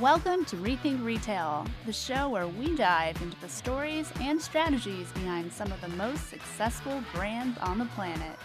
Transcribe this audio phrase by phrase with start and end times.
[0.00, 5.52] Welcome to Rethink Retail, the show where we dive into the stories and strategies behind
[5.52, 8.36] some of the most successful brands on the planet.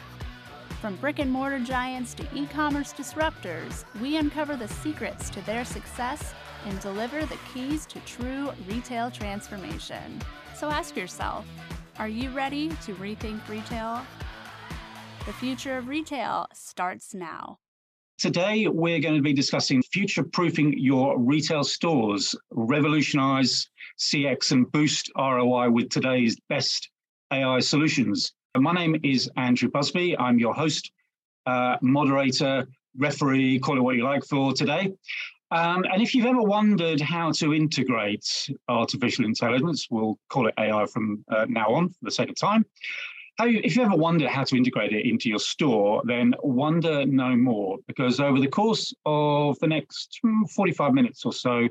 [0.80, 5.66] From brick and mortar giants to e commerce disruptors, we uncover the secrets to their
[5.66, 6.36] success
[6.68, 10.22] and deliver the keys to true retail transformation.
[10.56, 11.48] So ask yourself
[11.98, 14.06] are you ready to rethink retail?
[15.26, 17.58] The future of retail starts now.
[18.20, 25.10] Today, we're going to be discussing future proofing your retail stores, revolutionize CX, and boost
[25.18, 26.90] ROI with today's best
[27.32, 28.34] AI solutions.
[28.58, 30.18] My name is Andrew Busby.
[30.18, 30.92] I'm your host,
[31.46, 34.92] uh, moderator, referee, call it what you like for today.
[35.52, 40.86] Um, and if you've ever wondered how to integrate artificial intelligence, we'll call it AI
[40.88, 42.66] from uh, now on for the sake of time,
[43.40, 47.06] how you, if you ever wonder how to integrate it into your store, then wonder
[47.06, 51.70] no more because over the course of the next hmm, 45 minutes or so,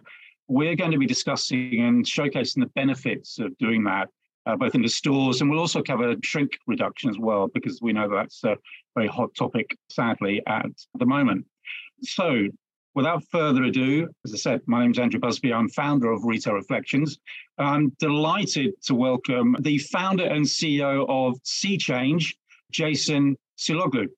[0.48, 4.08] we're going to be discussing and showcasing the benefits of doing that,
[4.47, 7.92] uh, both in the stores and we'll also cover shrink reduction as well because we
[7.92, 8.56] know that's a
[8.97, 11.44] very hot topic, sadly, at the moment.
[12.00, 12.47] So
[12.98, 15.52] without further ado, as I said, my name is Andrew Busby.
[15.52, 17.16] I'm founder of Retail Reflections.
[17.56, 22.34] I'm delighted to welcome the founder and CEO of SeeChange,
[22.72, 24.08] Jason Souloglou.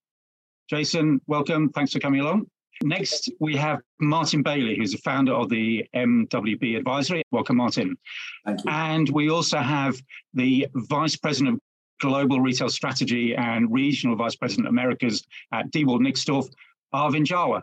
[0.71, 1.69] Jason, welcome.
[1.69, 2.47] Thanks for coming along.
[2.83, 7.23] Next, we have Martin Bailie, who's the founder of the MWB Advisory.
[7.33, 7.99] Welcome, Martin.
[8.47, 8.71] Thank you.
[8.71, 10.01] And we also have
[10.33, 11.61] the Vice President of
[12.01, 16.49] Global Retail Strategy and Regional Vice President Americas at Diebold Nixdorf,
[16.95, 17.61] Arvin Jawa.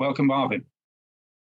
[0.00, 0.64] Welcome, Marvin.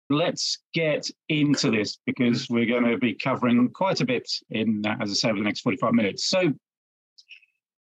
[0.08, 4.94] Let's get into this because we're going to be covering quite a bit in, uh,
[5.00, 6.28] as I say, over the next 45 minutes.
[6.28, 6.52] So,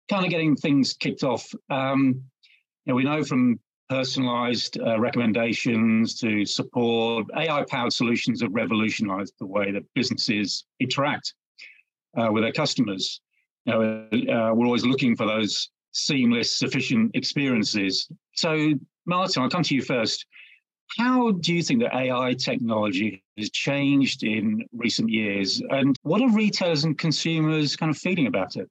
[0.09, 1.49] kind of getting things kicked off.
[1.69, 2.21] Um,
[2.83, 9.35] you know, we know from personalized uh, recommendations to support, AI powered solutions have revolutionized
[9.39, 11.33] the way that businesses interact
[12.17, 13.21] uh, with their customers.
[13.63, 13.81] You know,
[14.11, 18.09] uh, we're always looking for those seamless, sufficient experiences.
[18.33, 18.73] So,
[19.05, 20.25] Martin, I'll come to you first.
[20.97, 25.61] How do you think that AI technology has changed in recent years?
[25.69, 28.69] And what are retailers and consumers kind of feeling about it?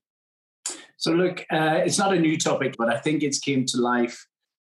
[0.96, 4.26] So, look, uh, it's not a new topic, but I think it's came to life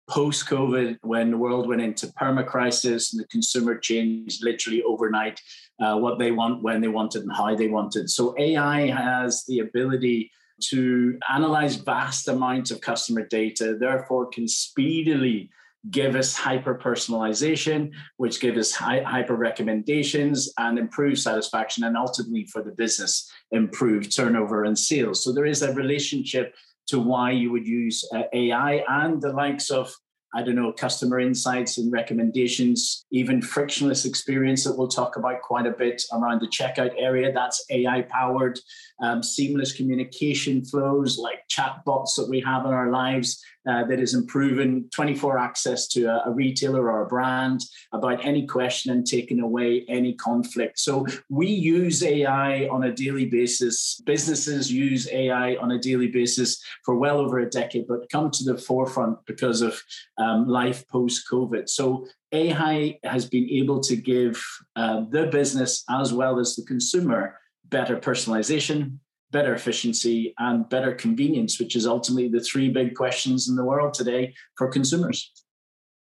[0.09, 5.41] post COVID when the world went into perma crisis and the consumer changed literally overnight
[5.81, 8.09] uh, what they want, when they want it, and how they want it.
[8.09, 10.31] So, AI has the ability
[10.71, 15.51] to analyze vast amounts of customer data, therefore, can speedily
[15.91, 22.63] give us hyper personalization, which give us hyper recommendations and improve satisfaction, and ultimately for
[22.63, 25.25] the business, improve turnover and sales.
[25.25, 26.55] So there is a relationship
[26.89, 29.93] to why you would use uh, AI and the likes of
[30.35, 35.67] I don't know, customer insights and recommendations, even frictionless experience that we'll talk about quite
[35.67, 37.31] a bit around the checkout area.
[37.33, 38.59] That's AI powered,
[39.03, 44.15] um, seamless communication flows like chatbots that we have in our lives uh, that is
[44.15, 47.61] improving 24 access to a, a, retailer or a brand
[47.93, 50.79] about any question and taking away any conflict.
[50.79, 54.01] So we use AI on a daily basis.
[54.05, 58.45] Businesses use AI on a daily basis for well over a decade, but come to
[58.45, 59.81] the forefront because of
[60.19, 61.69] um, life post COVID.
[61.69, 64.43] So AI has been able to give
[64.75, 68.99] uh, the business as well as the consumer better personalization,
[69.33, 73.95] better efficiency and better convenience, which is ultimately the three big questions in the world
[73.95, 75.33] today for consumers.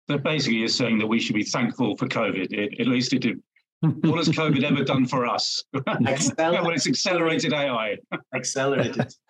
[0.10, 2.52] So basically, you're saying that we should be thankful for COVID.
[2.52, 3.42] It, at least it did.
[3.80, 5.64] What has COVID ever done for us?
[5.74, 7.98] well, it's accelerated AI.
[8.36, 9.14] accelerated.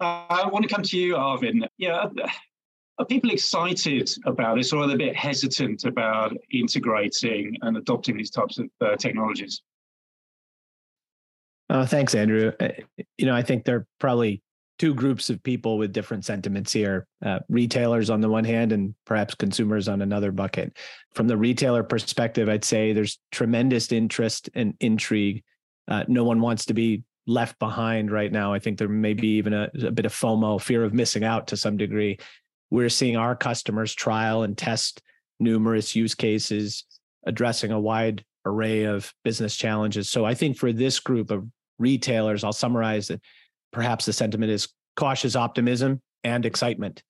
[0.00, 1.68] Uh, I want to come to you, Arvin.
[1.78, 2.08] Yeah,
[2.98, 8.16] are people excited about this, or are they a bit hesitant about integrating and adopting
[8.16, 9.62] these types of uh, technologies?
[11.70, 12.52] Uh, thanks, Andrew.
[12.60, 12.68] Uh,
[13.16, 14.42] you know, I think there are probably
[14.78, 18.94] two groups of people with different sentiments here uh, retailers on the one hand, and
[19.06, 20.76] perhaps consumers on another bucket.
[21.14, 25.42] From the retailer perspective, I'd say there's tremendous interest and intrigue.
[25.88, 28.52] Uh, no one wants to be left behind right now.
[28.52, 31.46] I think there may be even a, a bit of FOMO, fear of missing out
[31.48, 32.18] to some degree.
[32.70, 35.02] We're seeing our customers trial and test
[35.40, 36.84] numerous use cases
[37.26, 40.08] addressing a wide array of business challenges.
[40.08, 41.44] So I think for this group of
[41.78, 43.20] retailers, I'll summarize that
[43.72, 47.02] perhaps the sentiment is cautious optimism and excitement.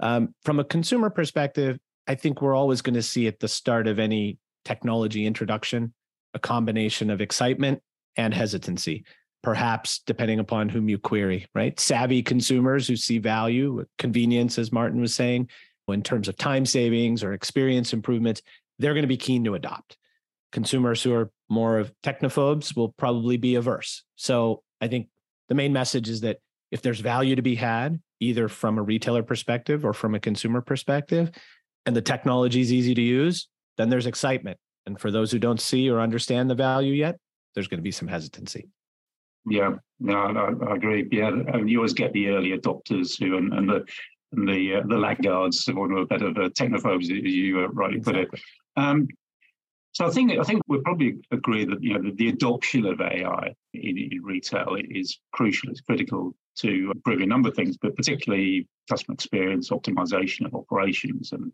[0.00, 3.86] Um, from a consumer perspective, I think we're always going to see at the start
[3.86, 5.92] of any technology introduction
[6.34, 7.82] a combination of excitement
[8.16, 9.04] and hesitancy,
[9.42, 11.78] perhaps depending upon whom you query, right?
[11.78, 15.48] Savvy consumers who see value, convenience, as Martin was saying,
[15.88, 18.42] in terms of time savings or experience improvements,
[18.78, 19.96] they're going to be keen to adopt.
[20.52, 24.04] Consumers who are more of technophobes will probably be averse.
[24.16, 25.08] So I think
[25.48, 26.38] the main message is that
[26.70, 30.60] if there's value to be had, either from a retailer perspective or from a consumer
[30.60, 31.30] perspective,
[31.86, 34.58] and the technology is easy to use, then there's excitement.
[34.86, 37.18] And for those who don't see or understand the value yet,
[37.54, 38.68] there's going to be some hesitancy.
[39.48, 41.08] Yeah, no, I, I agree.
[41.10, 43.84] Yeah, and you always get the early adopters who and, and the
[44.32, 47.68] and the uh, the laggards, for want of a better the technophobes, as you uh,
[47.68, 48.26] rightly exactly.
[48.26, 48.42] put it.
[48.76, 49.08] Um,
[49.92, 53.00] so I think I think we probably agree that you know the, the adoption of
[53.00, 55.70] AI in, in, retail is crucial.
[55.70, 61.32] It's critical to improving a number of things, but particularly customer experience, optimization of operations,
[61.32, 61.52] and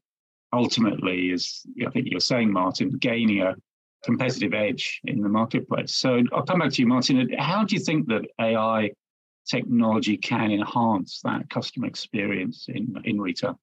[0.53, 3.55] ultimately, as I think you're saying, Martin, gaining a
[4.05, 5.95] competitive edge in the marketplace.
[5.97, 7.31] So I'll come back to you, Martin.
[7.39, 8.91] How do you think that AI
[9.49, 13.59] technology can enhance that customer experience in in retail?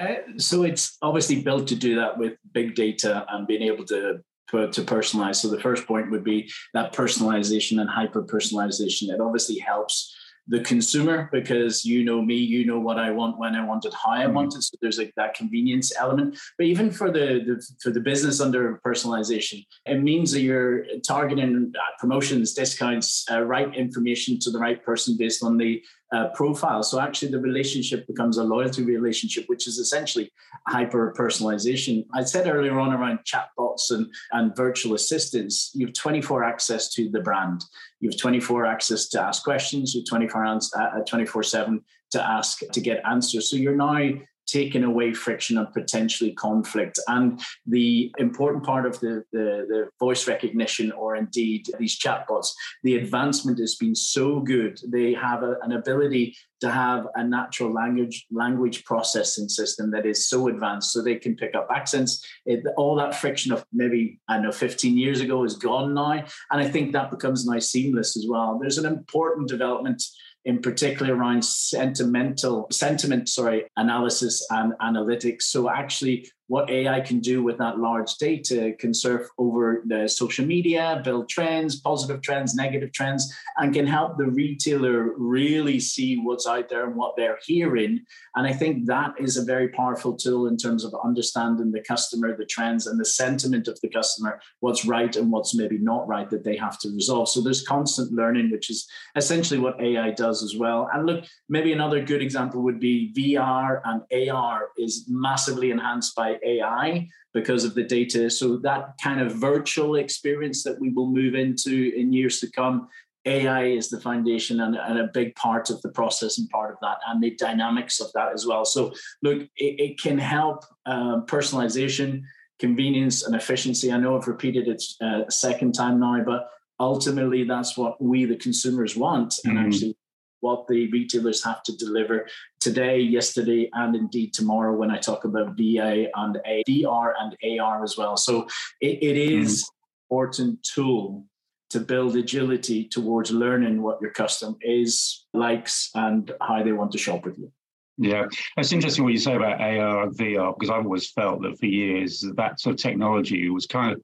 [0.00, 4.20] Uh, so it's obviously built to do that with big data and being able to
[4.50, 5.36] to personalize.
[5.36, 9.08] So the first point would be that personalization and hyper personalization.
[9.08, 10.12] It obviously helps
[10.48, 13.94] the consumer because you know me, you know what I want when I want it,
[13.94, 14.62] how I want it.
[14.62, 16.36] So there's like that convenience element.
[16.58, 21.72] But even for the, the for the business under personalization, it means that you're targeting
[21.76, 25.80] uh, promotions, discounts, uh, right information to the right person based on the
[26.12, 26.82] uh, profile.
[26.82, 30.32] So actually, the relationship becomes a loyalty relationship, which is essentially
[30.68, 32.04] hyper personalization.
[32.14, 37.10] I said earlier on around chatbots and, and virtual assistants, you have 24 access to
[37.10, 37.62] the brand.
[38.00, 39.94] You have 24 access to ask questions.
[39.94, 41.80] You have 24 uh, 24 7
[42.10, 43.50] to ask to get answers.
[43.50, 44.08] So you're now
[44.50, 46.98] taken away friction and potentially conflict.
[47.08, 52.48] And the important part of the, the, the, voice recognition, or indeed these chatbots,
[52.82, 54.80] the advancement has been so good.
[54.86, 60.28] They have a, an ability to have a natural language language processing system that is
[60.28, 62.24] so advanced, so they can pick up accents.
[62.44, 66.26] It, all that friction of maybe I know 15 years ago is gone now, and
[66.50, 68.58] I think that becomes now seamless as well.
[68.60, 70.02] There's an important development
[70.44, 75.42] in particular around sentimental sentiment, sorry, analysis and analytics.
[75.42, 80.44] So actually what AI can do with that large data can surf over the social
[80.44, 86.48] media, build trends, positive trends, negative trends, and can help the retailer really see what's
[86.48, 88.00] out there and what they're hearing.
[88.34, 92.36] And I think that is a very powerful tool in terms of understanding the customer,
[92.36, 96.28] the trends, and the sentiment of the customer, what's right and what's maybe not right
[96.30, 97.28] that they have to resolve.
[97.28, 100.90] So there's constant learning, which is essentially what AI does as well.
[100.92, 106.39] And look, maybe another good example would be VR and AR is massively enhanced by
[106.44, 108.30] AI because of the data.
[108.30, 112.88] So that kind of virtual experience that we will move into in years to come,
[113.26, 116.78] AI is the foundation and, and a big part of the process and part of
[116.80, 118.64] that, and the dynamics of that as well.
[118.64, 118.92] So
[119.22, 122.22] look, it, it can help uh, personalization,
[122.58, 123.92] convenience, and efficiency.
[123.92, 126.48] I know I've repeated it uh, a second time now, but
[126.78, 129.66] ultimately that's what we the consumers want and mm-hmm.
[129.66, 129.96] actually
[130.40, 132.26] what the retailers have to deliver
[132.60, 137.84] today, yesterday, and indeed tomorrow when I talk about VA and A, VR and AR
[137.84, 138.16] as well.
[138.16, 138.46] So
[138.80, 139.68] it, it is mm.
[140.10, 141.24] important tool
[141.70, 146.98] to build agility towards learning what your customer is, likes, and how they want to
[146.98, 147.50] shop with you.
[147.96, 148.26] Yeah,
[148.56, 151.66] it's interesting what you say about AR and VR because I've always felt that for
[151.66, 154.00] years that sort of technology was kind of,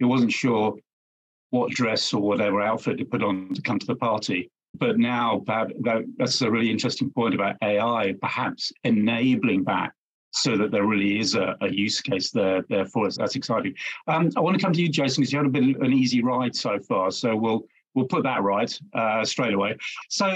[0.00, 0.74] it wasn't sure
[1.50, 4.50] what dress or whatever outfit to put on to come to the party.
[4.74, 9.92] But now that, that, that's a really interesting point about AI, perhaps enabling that
[10.32, 13.16] so that there really is a, a use case there, there for us.
[13.16, 13.74] That's exciting.
[14.08, 15.92] Um, I want to come to you, Jason, because you had a bit of an
[15.92, 17.10] easy ride so far.
[17.12, 17.64] So we'll
[17.94, 19.76] we'll put that right uh, straight away.
[20.08, 20.28] So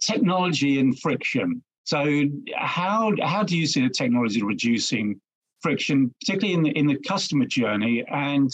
[0.00, 1.62] technology and friction.
[1.84, 2.22] So
[2.56, 5.20] how how do you see the technology reducing
[5.60, 8.50] friction, particularly in the in the customer journey and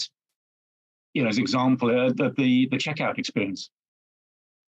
[1.13, 3.69] you know, as an example, uh, the, the the checkout experience?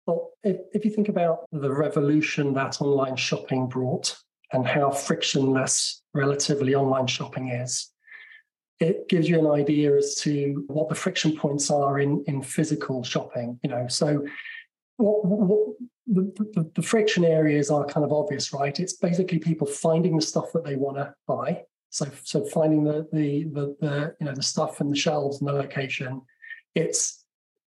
[0.05, 4.15] Well, if, if you think about the revolution that online shopping brought
[4.51, 7.89] and how frictionless relatively online shopping is,
[8.79, 13.03] it gives you an idea as to what the friction points are in, in physical
[13.03, 13.59] shopping.
[13.63, 14.25] You know, so
[14.97, 15.75] what, what
[16.07, 18.77] the, the, the friction areas are kind of obvious, right?
[18.79, 21.63] It's basically people finding the stuff that they want to buy.
[21.89, 25.47] So, so finding the, the the the you know the stuff in the shelves and
[25.47, 26.21] the location.
[26.73, 27.22] It's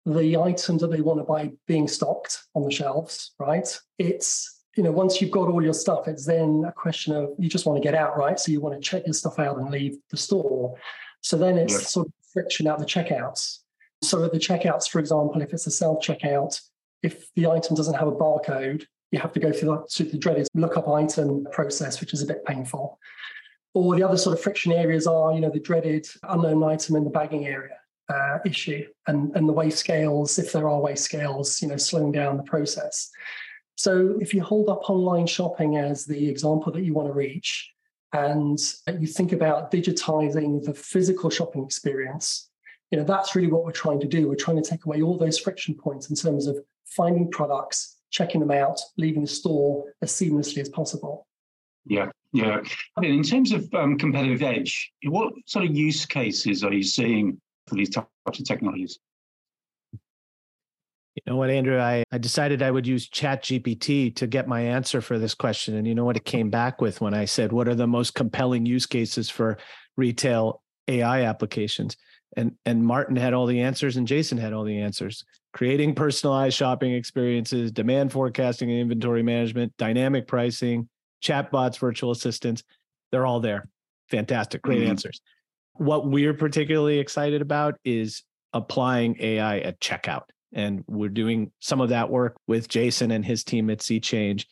[0.05, 3.67] the items that they want to buy being stocked on the shelves, right?
[3.97, 7.49] It's, you know, once you've got all your stuff, it's then a question of you
[7.49, 8.39] just want to get out, right?
[8.39, 10.75] So you want to check your stuff out and leave the store.
[11.21, 11.91] So then it's yes.
[11.91, 13.59] sort of friction at the checkouts.
[14.03, 16.61] So at the checkouts, for example, if it's a self checkout,
[17.01, 20.17] if the item doesn't have a barcode, you have to go through the, through the
[20.17, 22.99] dreaded lookup item process, which is a bit painful.
[23.73, 27.03] Or the other sort of friction areas are, you know, the dreaded unknown item in
[27.03, 27.77] the bagging area
[28.09, 32.11] uh, issue and, and the weigh scales, if there are weigh scales, you know, slowing
[32.11, 33.09] down the process.
[33.75, 37.71] So if you hold up online shopping as the example that you want to reach,
[38.13, 38.57] and
[38.99, 42.49] you think about digitizing the physical shopping experience,
[42.91, 44.29] you know, that's really what we're trying to do.
[44.29, 48.39] We're trying to take away all those friction points in terms of finding products, checking
[48.39, 51.27] them out, leaving the store as seamlessly as possible.
[51.85, 52.61] Yeah, yeah.
[52.95, 56.83] I mean, In terms of um, competitive edge, what sort of use cases are you
[56.83, 58.99] seeing for these types of technologies?
[61.15, 61.79] You know what, Andrew?
[61.79, 65.75] I, I decided I would use Chat GPT to get my answer for this question.
[65.75, 68.15] And you know what it came back with when I said, What are the most
[68.15, 69.57] compelling use cases for
[69.95, 71.95] retail AI applications?
[72.35, 75.23] And, and Martin had all the answers and Jason had all the answers.
[75.53, 80.89] Creating personalized shopping experiences, demand forecasting and inventory management, dynamic pricing,
[81.23, 82.63] chatbots, virtual assistants,
[83.11, 83.69] they're all there.
[84.09, 84.89] Fantastic, great mm-hmm.
[84.89, 85.21] answers.
[85.75, 90.23] What we're particularly excited about is applying AI at checkout.
[90.53, 94.45] And we're doing some of that work with Jason and his team at SeeChange.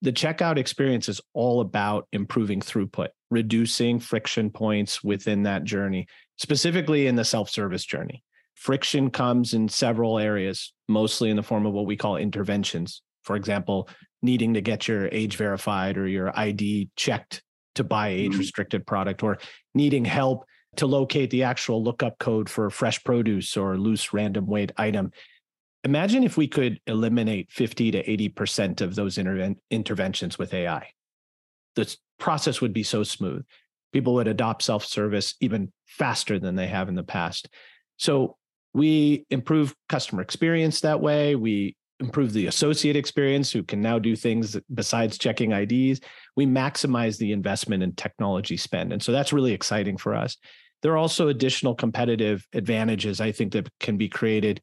[0.00, 6.06] The checkout experience is all about improving throughput, reducing friction points within that journey,
[6.38, 8.24] specifically in the self service journey.
[8.54, 13.02] Friction comes in several areas, mostly in the form of what we call interventions.
[13.22, 13.88] For example,
[14.22, 17.42] needing to get your age verified or your ID checked
[17.74, 18.38] to buy age mm-hmm.
[18.38, 19.38] restricted product or
[19.74, 20.44] needing help
[20.76, 25.12] to locate the actual lookup code for fresh produce or loose random weight item.
[25.84, 30.88] Imagine if we could eliminate 50 to 80% of those interven- interventions with AI.
[31.74, 33.44] The process would be so smooth.
[33.92, 37.48] People would adopt self service even faster than they have in the past.
[37.98, 38.36] So
[38.72, 41.36] we improve customer experience that way.
[41.36, 46.00] We improve the associate experience who can now do things besides checking IDs.
[46.36, 48.92] We maximize the investment in technology spend.
[48.92, 50.36] And so that's really exciting for us.
[50.82, 54.60] There are also additional competitive advantages I think that can be created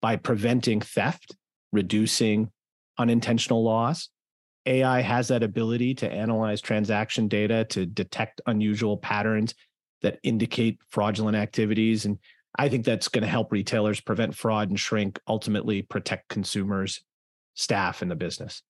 [0.00, 1.36] by preventing theft,
[1.72, 2.50] reducing
[2.98, 4.08] unintentional loss.
[4.66, 9.54] AI has that ability to analyze transaction data to detect unusual patterns
[10.02, 12.04] that indicate fraudulent activities.
[12.06, 12.18] And
[12.58, 17.00] I think that's going to help retailers prevent fraud and shrink, ultimately protect consumers,
[17.54, 18.62] staff, and the business.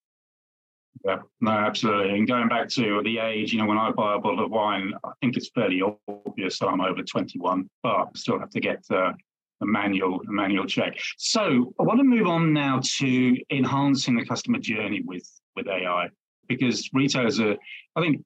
[1.04, 2.18] Yeah, no, absolutely.
[2.18, 4.92] And going back to the age, you know, when I buy a bottle of wine,
[5.04, 9.12] I think it's fairly obvious I'm over 21, but I still have to get uh,
[9.60, 10.98] a manual a manual check.
[11.16, 16.08] So I want to move on now to enhancing the customer journey with with AI
[16.48, 17.56] because retailers are,
[17.94, 18.22] I think,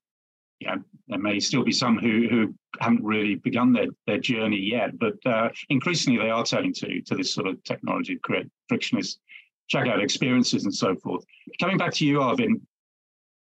[0.63, 4.59] you know, there may still be some who who haven't really begun their, their journey
[4.59, 8.47] yet, but uh, increasingly they are turning to to this sort of technology to create
[8.69, 9.19] frictionless
[9.73, 11.25] checkout experiences and so forth.
[11.61, 12.61] Coming back to you, Arvin,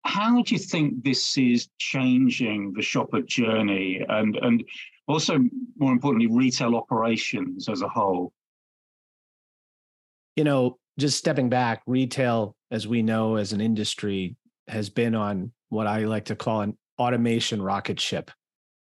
[0.03, 4.63] how do you think this is changing the shopper journey and and
[5.07, 5.39] also
[5.77, 8.31] more importantly retail operations as a whole?
[10.35, 14.35] You know, just stepping back, retail, as we know as an industry,
[14.67, 18.31] has been on what I like to call an automation rocket ship.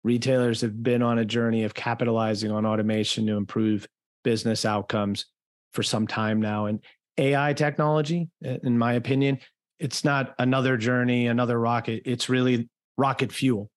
[0.04, 3.86] Retailers have been on a journey of capitalizing on automation to improve
[4.24, 5.26] business outcomes
[5.72, 6.66] for some time now.
[6.66, 6.80] And
[7.18, 9.38] AI technology, in my opinion,
[9.78, 12.02] it's not another journey, another rocket.
[12.04, 13.70] It's really rocket fuel.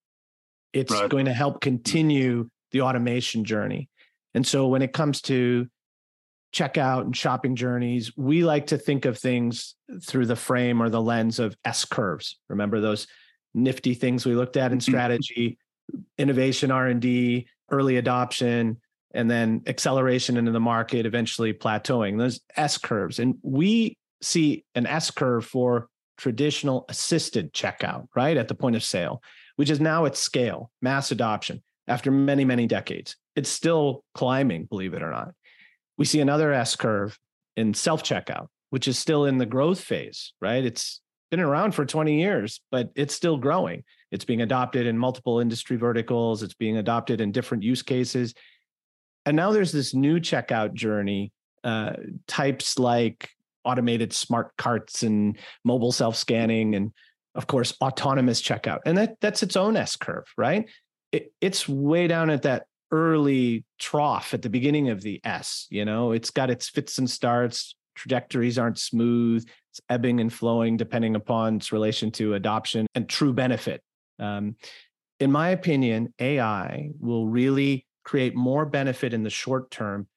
[0.73, 1.09] It's right.
[1.09, 1.69] going to help mm-hmm.
[1.69, 3.89] continue the automation journey.
[4.33, 5.67] And so when it comes to
[6.53, 9.75] checkout and shopping journeys, we like to think of things
[10.05, 12.39] through the frame or the lens of S curves.
[12.49, 13.07] Remember those
[13.53, 14.91] nifty things we looked at in mm-hmm.
[14.91, 15.57] strategy,
[16.17, 18.77] innovation R&D, early adoption,
[19.13, 22.17] and then acceleration into the market, eventually plateauing.
[22.17, 23.19] Those S curves.
[23.19, 28.37] And we see an S curve for traditional assisted checkout, right?
[28.37, 29.21] At the point of sale,
[29.55, 33.15] which is now at scale, mass adoption after many, many decades.
[33.35, 35.33] It's still climbing, believe it or not.
[35.97, 37.17] We see another S curve
[37.57, 40.63] in self checkout, which is still in the growth phase, right?
[40.63, 43.83] It's been around for 20 years, but it's still growing.
[44.11, 48.35] It's being adopted in multiple industry verticals, it's being adopted in different use cases.
[49.25, 51.31] And now there's this new checkout journey,
[51.63, 51.93] uh,
[52.27, 53.29] types like
[53.63, 56.91] automated smart carts and mobile self scanning, and
[57.33, 58.79] of course, autonomous checkout.
[58.85, 60.69] And that, that's its own S curve, right?
[61.11, 65.67] It, it's way down at that early trough at the beginning of the S.
[65.69, 70.77] You know, it's got its fits and starts, trajectories aren't smooth, it's ebbing and flowing
[70.77, 73.81] depending upon its relation to adoption and true benefit.
[74.19, 74.55] Um,
[75.19, 80.07] in my opinion, AI will really create more benefit in the short term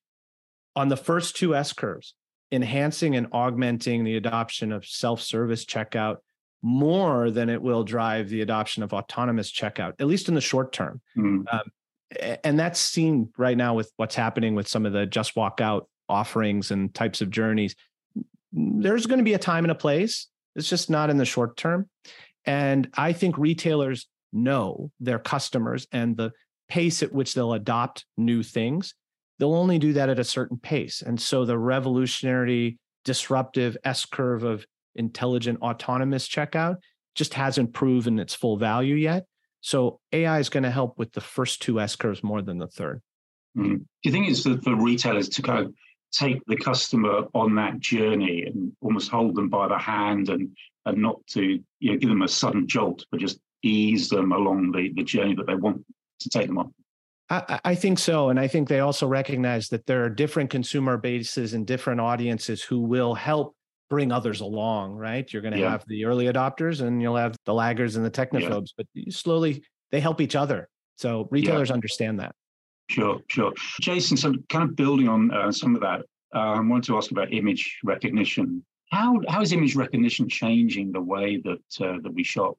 [0.75, 2.14] on the first two S curves,
[2.50, 6.16] enhancing and augmenting the adoption of self service checkout
[6.62, 10.73] more than it will drive the adoption of autonomous checkout, at least in the short
[10.73, 11.00] term.
[11.16, 11.45] Mm.
[11.52, 15.61] Um, and that's seen right now with what's happening with some of the just walk
[15.61, 17.75] out offerings and types of journeys.
[18.52, 20.28] There's going to be a time and a place.
[20.54, 21.88] It's just not in the short term.
[22.44, 26.32] And I think retailers know their customers and the
[26.68, 28.94] pace at which they'll adopt new things.
[29.38, 31.02] They'll only do that at a certain pace.
[31.02, 36.76] And so the revolutionary, disruptive S curve of intelligent autonomous checkout
[37.14, 39.26] just hasn't proven its full value yet.
[39.61, 42.66] So AI is going to help with the first two S curves more than the
[42.68, 43.00] third.
[43.56, 43.78] Mm.
[43.78, 45.73] Do you think it's for retailers to go
[46.14, 50.56] take the customer on that journey and almost hold them by the hand and
[50.87, 54.73] and not to you know give them a sudden jolt, but just ease them along
[54.73, 55.85] the, the journey that they want
[56.21, 56.73] to take them on?
[57.30, 58.28] I, I, think so.
[58.28, 62.62] And I think they also recognize that there are different consumer bases and different audiences
[62.62, 63.56] who will help
[63.88, 65.30] bring others along, right?
[65.33, 65.71] You're going to yeah.
[65.71, 68.85] have the early adopters and you'll have the laggers and the technophobes, yeah.
[68.94, 70.68] but slowly they help each other.
[70.97, 71.75] So retailers yeah.
[71.75, 72.35] understand that.
[72.91, 73.53] Sure, sure.
[73.81, 76.00] Jason, so kind of building on uh, some of that,
[76.35, 78.64] uh, I wanted to ask about image recognition.
[78.91, 82.57] How how is image recognition changing the way that uh, that we shop?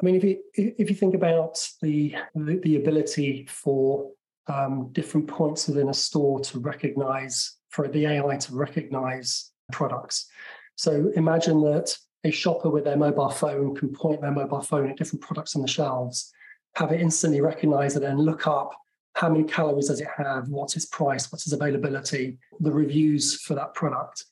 [0.00, 4.10] I mean, if you if you think about the the, the ability for
[4.48, 10.26] um, different points within a store to recognize for the AI to recognize products.
[10.76, 14.96] So imagine that a shopper with their mobile phone can point their mobile phone at
[14.96, 16.32] different products on the shelves,
[16.76, 18.72] have it instantly recognize it and look up
[19.14, 23.54] how many calories does it have, what's its price, what's its availability, the reviews for
[23.54, 24.24] that product.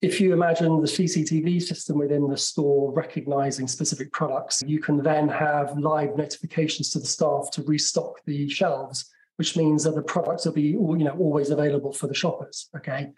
[0.00, 5.26] If you imagine the CCTV system within the store recognizing specific products, you can then
[5.28, 10.44] have live notifications to the staff to restock the shelves which means that the products
[10.44, 12.68] will be you know always available for the shoppers.
[12.76, 13.12] Okay.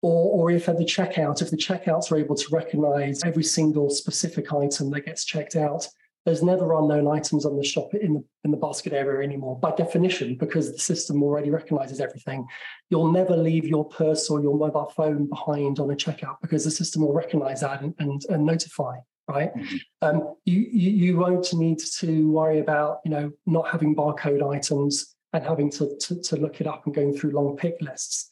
[0.00, 3.88] Or, or if at the checkout, if the checkouts are able to recognize every single
[3.88, 5.86] specific item that gets checked out,
[6.24, 9.70] there's never unknown items on the shop in the in the basket area anymore by
[9.72, 12.46] definition because the system already recognizes everything
[12.90, 16.70] you'll never leave your purse or your mobile phone behind on a checkout because the
[16.70, 18.96] system will recognize that and, and, and notify
[19.28, 19.76] right mm-hmm.
[20.02, 25.14] um, you, you you won't need to worry about you know not having barcode items
[25.32, 28.28] and having to, to, to look it up and going through long pick lists.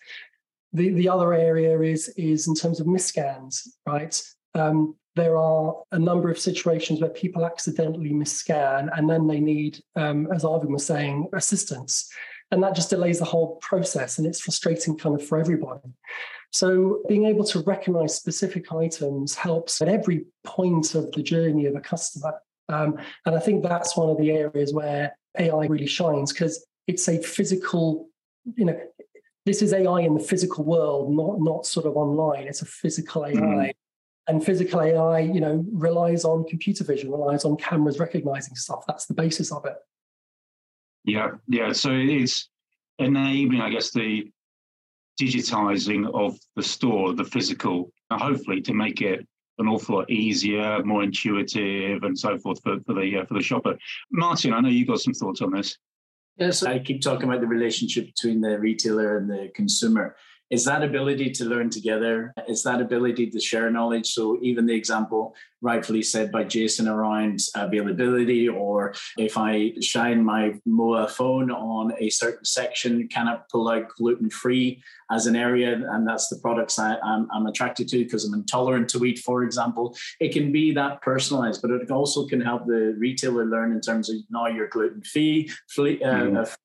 [0.73, 4.23] The, the other area is, is in terms of miscans right?
[4.55, 9.83] Um, there are a number of situations where people accidentally misscan and then they need,
[9.97, 12.09] um, as Arvin was saying, assistance.
[12.53, 15.89] And that just delays the whole process and it's frustrating kind of for everybody.
[16.53, 21.77] So being able to recognize specific items helps at every point of the journey of
[21.77, 22.35] a customer.
[22.69, 27.09] Um, and I think that's one of the areas where AI really shines because it's
[27.09, 28.09] a physical,
[28.57, 28.81] you know,
[29.47, 32.47] this is AI in the physical world, not not sort of online.
[32.47, 33.35] It's a physical AI.
[33.35, 33.73] Mm.
[34.31, 38.85] And physical AI, you know, relies on computer vision, relies on cameras recognizing stuff.
[38.87, 39.75] That's the basis of it.
[41.05, 41.73] Yeah, yeah.
[41.73, 42.49] So it's
[43.01, 44.31] enabling, I guess, the
[45.21, 49.27] digitizing of the store, the physical, hopefully to make it
[49.59, 53.43] an awful lot easier, more intuitive, and so forth for, for the uh, for the
[53.43, 53.77] shopper.
[54.13, 55.77] Martin, I know you got some thoughts on this.
[56.37, 60.15] Yes, I keep talking about the relationship between the retailer and the consumer.
[60.51, 62.35] Is that ability to learn together?
[62.49, 64.13] Is that ability to share knowledge?
[64.13, 70.55] So, even the example rightfully said by Jason around availability, or if I shine my
[70.67, 75.73] MOA phone on a certain section, can I pull out gluten free as an area?
[75.91, 79.97] And that's the products I, am attracted to because I'm intolerant to wheat, for example.
[80.19, 84.11] It can be that personalized, but it also can help the retailer learn in terms
[84.11, 85.51] of now you're gluten free.
[85.79, 86.57] Uh, mm.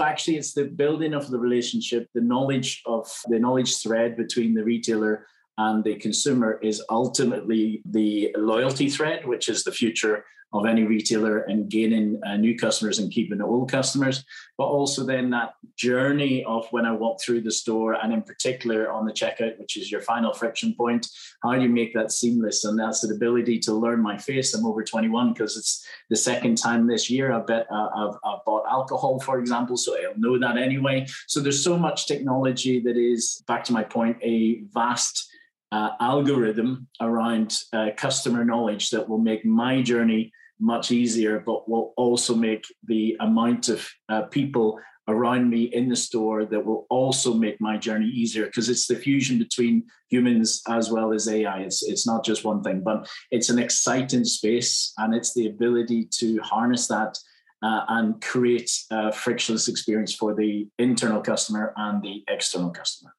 [0.00, 4.54] So actually, it's the building of the relationship, the knowledge of the knowledge thread between
[4.54, 5.26] the retailer
[5.58, 11.40] and the consumer is ultimately the loyalty thread, which is the future of any retailer
[11.40, 14.24] and gaining uh, new customers and keeping old customers,
[14.58, 18.90] but also then that journey of when I walk through the store and in particular
[18.90, 21.06] on the checkout, which is your final friction point,
[21.42, 22.64] how do you make that seamless?
[22.64, 24.52] And that's the ability to learn my face.
[24.52, 28.44] I'm over 21 because it's the second time this year I've, bet uh, I've, I've
[28.44, 31.06] bought alcohol, for example, so I'll know that anyway.
[31.28, 35.28] So there's so much technology that is, back to my point, a vast
[35.72, 41.92] uh, algorithm around uh, customer knowledge that will make my journey much easier, but will
[41.96, 47.34] also make the amount of uh, people around me in the store that will also
[47.34, 51.60] make my journey easier because it's the fusion between humans as well as AI.
[51.60, 56.08] It's it's not just one thing, but it's an exciting space, and it's the ability
[56.18, 57.18] to harness that
[57.62, 63.14] uh, and create a frictionless experience for the internal customer and the external customer.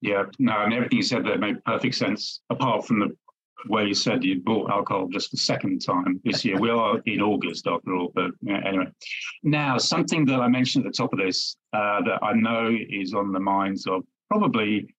[0.00, 2.40] Yeah, no, and everything you said there made perfect sense.
[2.50, 3.16] Apart from the
[3.68, 6.58] where you said you bought alcohol just the second time this year.
[6.58, 8.86] we are in August after all, but anyway.
[9.42, 13.14] Now, something that I mentioned at the top of this uh, that I know is
[13.14, 14.94] on the minds of probably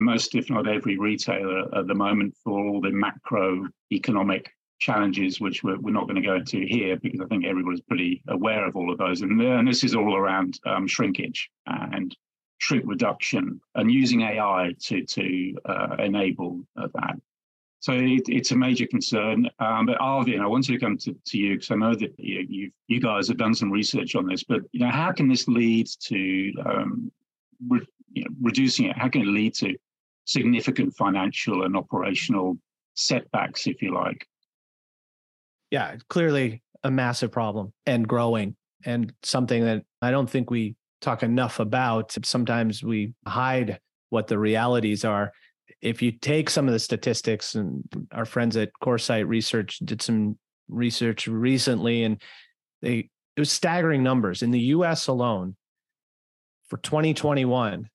[0.00, 4.46] most, if not every retailer at the moment for all the macroeconomic
[4.78, 8.22] challenges, which we're, we're not going to go into here because I think everybody's pretty
[8.28, 9.22] aware of all of those.
[9.22, 12.14] And, and this is all around um, shrinkage and
[12.58, 17.16] shrink reduction and using AI to, to uh, enable uh, that.
[17.80, 19.48] So it, it's a major concern.
[19.60, 22.46] Um, but Arvin, I wanted to come to, to you because I know that you,
[22.48, 24.42] you, you guys have done some research on this.
[24.42, 27.12] But you know, how can this lead to um,
[27.68, 27.80] re,
[28.12, 28.98] you know, reducing it?
[28.98, 29.76] How can it lead to
[30.24, 32.58] significant financial and operational
[32.94, 34.26] setbacks, if you like?
[35.70, 41.22] Yeah, clearly a massive problem and growing, and something that I don't think we talk
[41.22, 42.16] enough about.
[42.24, 43.78] Sometimes we hide
[44.10, 45.32] what the realities are
[45.80, 50.38] if you take some of the statistics and our friends at Coresight Research did some
[50.68, 52.20] research recently and
[52.82, 54.42] they it was staggering numbers.
[54.42, 55.56] In the US alone
[56.68, 57.88] for 2021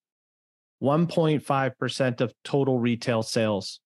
[0.81, 3.79] 1.5% of total retail sales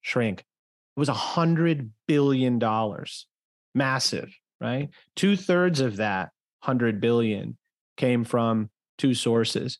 [0.00, 0.40] shrink.
[0.40, 3.26] It was a hundred billion dollars.
[3.74, 4.88] Massive right?
[5.16, 6.30] Two-thirds of that
[6.64, 7.56] 100 billion
[7.96, 9.78] came from two sources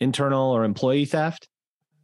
[0.00, 1.48] internal or employee theft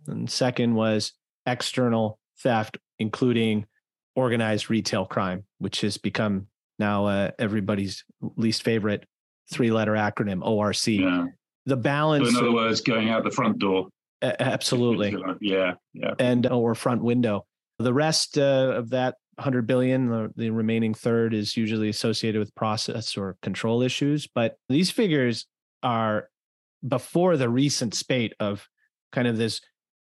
[0.06, 1.12] and second was
[1.46, 3.66] external theft, including
[4.14, 6.46] organized retail crime, which has become
[6.78, 8.04] now uh, everybody's
[8.36, 9.06] least favorite
[9.50, 10.86] three letter acronym, ORC.
[10.86, 11.26] Yeah.
[11.66, 12.30] The balance.
[12.30, 13.88] So in other words, going out the front door.
[14.22, 15.16] absolutely.
[15.40, 15.74] Yeah.
[15.92, 16.14] Yeah.
[16.18, 17.46] And or front window.
[17.78, 22.54] The rest uh, of that 100 billion, the, the remaining third is usually associated with
[22.54, 24.26] process or control issues.
[24.26, 25.46] But these figures
[25.82, 26.28] are
[26.86, 28.68] before the recent spate of
[29.12, 29.60] kind of this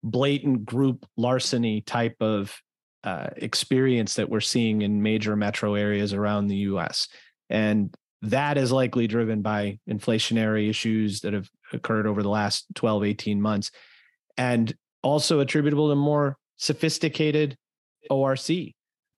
[0.03, 2.55] blatant group larceny type of
[3.03, 7.07] uh, experience that we're seeing in major metro areas around the US.
[7.49, 13.03] And that is likely driven by inflationary issues that have occurred over the last 12,
[13.03, 13.71] 18 months,
[14.37, 17.57] and also attributable to more sophisticated
[18.09, 18.49] ORC.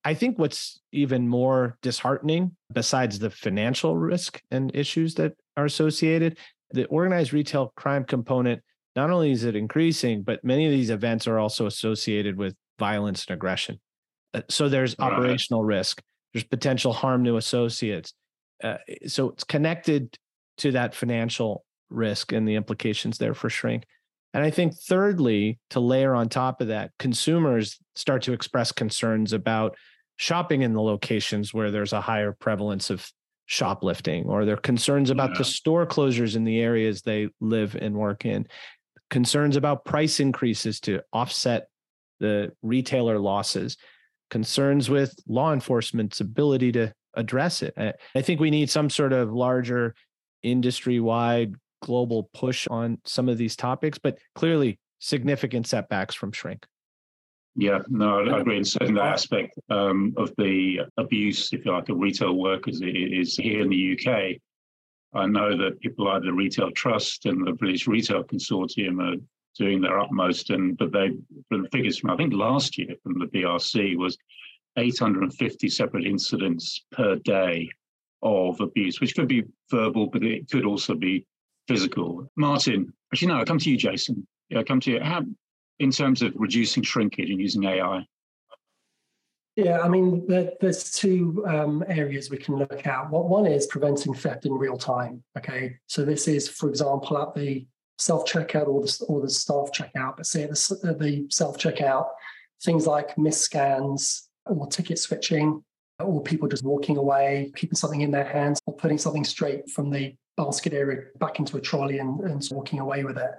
[0.06, 6.38] I think what's even more disheartening, besides the financial risk and issues that are associated,
[6.72, 8.62] the organized retail crime component
[8.95, 13.25] not only is it increasing, but many of these events are also associated with violence
[13.27, 13.79] and aggression.
[14.34, 15.12] Uh, so there's right.
[15.12, 16.01] operational risk,
[16.34, 18.13] there's potential harm to associates.
[18.63, 18.77] Uh,
[19.08, 20.17] so it's connected
[20.58, 23.84] to that financial risk and the implications there for shrink.
[24.34, 29.32] And I think, thirdly, to layer on top of that, consumers start to express concerns
[29.32, 29.75] about
[30.17, 33.08] shopping in the locations where there's a higher prevalence of
[33.45, 35.39] shoplifting, or their concerns about yeah.
[35.39, 38.47] the store closures in the areas they live and work in
[39.13, 41.67] concerns about price increases to offset
[42.19, 43.78] the retailer losses,
[44.32, 47.76] concerns with law enforcement's ability to address it.
[47.78, 49.93] I think we need some sort of larger
[50.41, 56.65] industry wide global push on some of these topics, but clearly significant setbacks from shrink.
[57.56, 58.58] Yeah, no, I agree.
[58.58, 63.38] And certainly that aspect um, of the abuse, if you like, of retail workers is
[63.38, 64.41] here in the UK.
[65.13, 69.17] I know that people like the Retail Trust and the British Retail Consortium are
[69.58, 71.12] doing their utmost, and but they
[71.49, 74.17] the figures from I think last year from the BRC was
[74.78, 77.69] 850 separate incidents per day
[78.23, 81.26] of abuse, which could be verbal, but it could also be
[81.67, 82.28] physical.
[82.36, 84.26] Martin, actually, no, I come to you, Jason.
[84.49, 84.99] Yeah, I come to you.
[84.99, 85.21] How,
[85.80, 88.06] in terms of reducing shrinkage and using AI,
[89.56, 93.10] yeah, I mean, there, there's two um, areas we can look at.
[93.12, 95.24] What one is preventing theft in real time.
[95.38, 97.68] Okay, so this is, for example, at the
[98.00, 100.18] self checkout or the or the staff checkout.
[100.18, 102.08] But say the, the self checkout,
[102.63, 105.63] things like misscans or ticket switching,
[106.00, 109.92] or people just walking away, keeping something in their hands, or putting something straight from
[109.92, 113.32] the basket area back into a trolley and, and walking away with it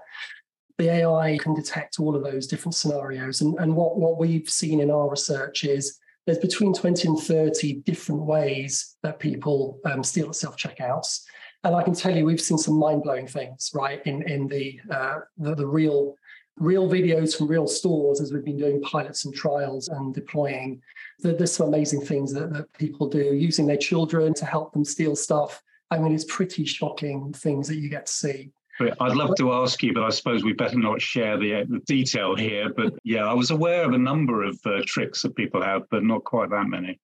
[0.79, 3.40] the AI can detect all of those different scenarios.
[3.40, 7.74] And, and what, what we've seen in our research is there's between 20 and 30
[7.87, 11.22] different ways that people um, steal at self checkouts.
[11.64, 14.02] And I can tell you, we've seen some mind blowing things, right?
[14.06, 16.16] In in the, uh, the, the real
[16.58, 20.80] real videos from real stores as we've been doing pilots and trials and deploying.
[21.20, 25.16] There's some amazing things that, that people do using their children to help them steal
[25.16, 25.60] stuff.
[25.90, 28.50] I mean, it's pretty shocking things that you get to see.
[28.80, 31.80] I'd love to ask you, but I suppose we better not share the, uh, the
[31.80, 32.72] detail here.
[32.74, 36.02] But yeah, I was aware of a number of uh, tricks that people have, but
[36.02, 36.98] not quite that many.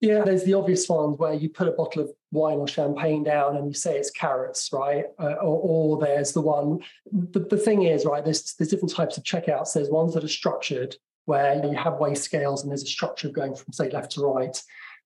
[0.00, 3.56] Yeah, there's the obvious ones where you put a bottle of wine or champagne down
[3.56, 5.04] and you say it's carrots, right?
[5.18, 6.80] Uh, or, or, there's the one.
[7.12, 8.24] The, the thing is, right?
[8.24, 9.74] There's there's different types of checkouts.
[9.74, 13.54] There's ones that are structured, where you have weigh scales and there's a structure going
[13.54, 14.60] from, say, left to right.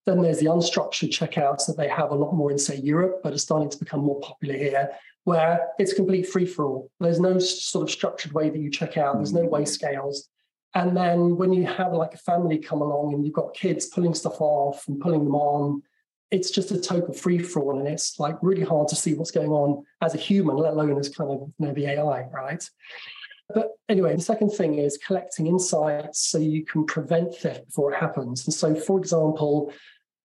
[0.05, 3.33] Then there's the unstructured checkouts that they have a lot more in, say, Europe, but
[3.33, 4.89] are starting to become more popular here,
[5.25, 6.91] where it's complete free for all.
[6.99, 9.67] There's no sort of structured way that you check out, there's no weigh mm.
[9.67, 10.29] scales.
[10.73, 14.13] And then when you have like a family come along and you've got kids pulling
[14.13, 15.81] stuff off and pulling them on,
[16.31, 17.79] it's just a total free for all.
[17.79, 20.99] And it's like really hard to see what's going on as a human, let alone
[20.99, 22.63] as kind of you know, the AI, right?
[23.53, 27.99] But anyway, the second thing is collecting insights so you can prevent theft before it
[27.99, 28.45] happens.
[28.45, 29.71] And so, for example,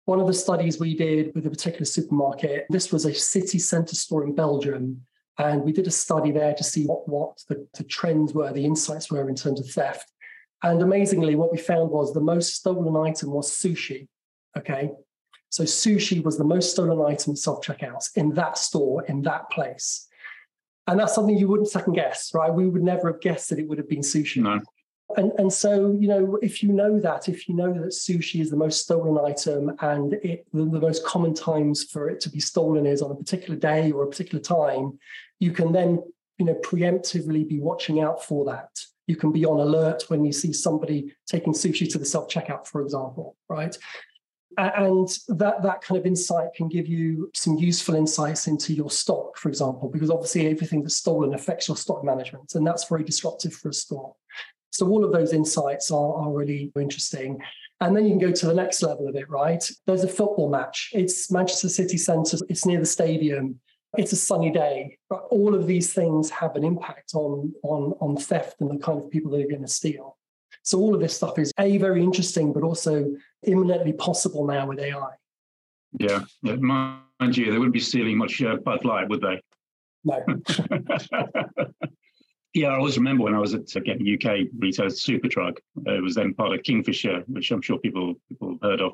[0.07, 3.93] one of the studies we did with a particular supermarket, this was a city centre
[3.93, 5.01] store in Belgium.
[5.37, 8.63] And we did a study there to see what, what the, the trends were, the
[8.63, 10.09] insights were in terms of theft.
[10.63, 14.07] And amazingly, what we found was the most stolen item was sushi.
[14.57, 14.91] Okay.
[15.49, 19.49] So sushi was the most stolen item in self checkouts in that store, in that
[19.49, 20.07] place.
[20.87, 22.51] And that's something you wouldn't second guess, right?
[22.51, 24.41] We would never have guessed that it would have been sushi.
[24.41, 24.61] No.
[25.15, 28.49] And, and so, you know, if you know that, if you know that sushi is
[28.49, 32.41] the most stolen item and it, the, the most common times for it to be
[32.41, 34.99] stolen is on a particular day or a particular time,
[35.39, 36.03] you can then,
[36.37, 38.69] you know, preemptively be watching out for that.
[39.07, 42.67] You can be on alert when you see somebody taking sushi to the self checkout,
[42.67, 43.77] for example, right?
[44.57, 49.37] and that that kind of insight can give you some useful insights into your stock
[49.37, 53.53] for example because obviously everything that's stolen affects your stock management and that's very disruptive
[53.53, 54.15] for a store
[54.77, 57.39] so all of those insights are, are really interesting.
[57.81, 59.63] And then you can go to the next level of it right?
[59.85, 60.91] There's a football match.
[60.93, 62.37] It's manchester city centre.
[62.49, 63.59] It's near the stadium.
[63.97, 64.97] It's a sunny day.
[65.09, 69.01] But all of these things have an impact on on on theft and the kind
[69.01, 70.17] of people that are going to steal.
[70.63, 74.79] So all of this stuff is a very interesting, but also imminently possible now with
[74.79, 75.11] AI.
[75.97, 79.41] Yeah, mind you, they wouldn't be stealing much uh, Bud Light, would they?
[80.03, 80.23] No.
[82.57, 85.57] yeah, I always remember when I was at again UK retail Superdrug.
[85.87, 88.93] Uh, it was then part of Kingfisher, which I'm sure people people have heard of.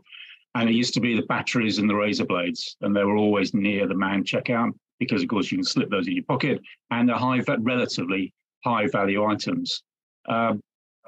[0.55, 3.53] And it used to be the batteries and the razor blades, and they were always
[3.53, 7.09] near the man checkout because, of course, you can slip those in your pocket, and
[7.09, 9.81] they're high, relatively high value items.
[10.27, 10.61] Um,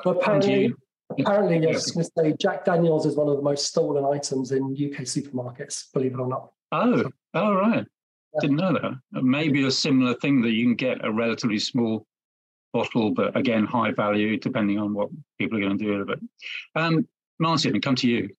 [0.03, 0.73] apparently,
[1.19, 4.05] apparently, yes, I was going to say Jack Daniels is one of the most stolen
[4.05, 6.51] items in UK supermarkets, believe it or not.
[6.71, 7.85] Oh, so, oh right.
[8.33, 8.39] Yeah.
[8.41, 9.21] Didn't know that.
[9.21, 12.07] Maybe a similar thing that you can get a relatively small
[12.75, 15.09] bottle, but again, high value, depending on what
[15.39, 16.19] people are going to do with it.
[16.75, 17.07] Um,
[17.39, 18.29] Martin, come to you.